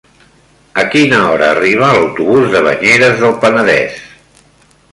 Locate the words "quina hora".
0.93-1.49